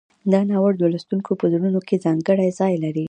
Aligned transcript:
دا 0.31 0.39
ناول 0.49 0.73
د 0.79 0.83
لوستونکو 0.93 1.31
په 1.39 1.45
زړونو 1.53 1.79
کې 1.87 2.01
ځانګړی 2.05 2.49
ځای 2.59 2.73
لري. 2.83 2.99